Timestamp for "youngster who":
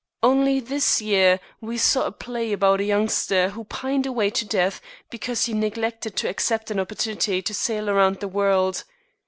2.83-3.65